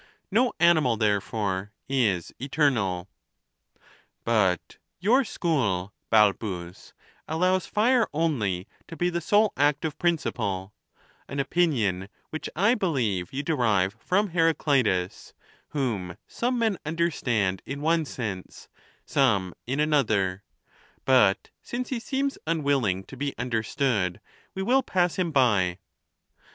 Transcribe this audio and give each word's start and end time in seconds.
No 0.31 0.51
animal, 0.59 0.97
therefore, 0.97 1.73
is 1.87 2.33
eternal. 2.39 3.07
But 4.23 4.77
your 4.99 5.23
school, 5.23 5.93
Balbus, 6.09 6.93
allows 7.27 7.67
fire 7.67 8.07
only 8.11 8.67
to 8.87 8.97
be 8.97 9.11
the 9.11 9.21
sole. 9.21 9.53
active 9.55 9.99
principle; 9.99 10.73
an 11.27 11.39
opinion 11.39 12.09
which 12.31 12.49
I 12.55 12.73
believe 12.73 13.31
you 13.31 13.43
derive 13.43 13.93
from 13.99 14.29
Heraolitus, 14.31 15.35
whom 15.67 16.17
some 16.27 16.57
men 16.57 16.79
understand 16.83 17.61
in 17.67 17.81
one 17.81 18.03
sense, 18.03 18.69
some 19.05 19.53
in 19.67 19.79
another: 19.79 20.41
but 21.05 21.51
since 21.61 21.89
he 21.89 21.99
seems 21.99 22.39
unwilling 22.47 23.03
to 23.03 23.15
be 23.15 23.35
un 23.37 23.51
derstood, 23.51 24.19
we 24.55 24.63
will 24.63 24.81
pass 24.81 25.17
him 25.17 25.29
by. 25.31 25.77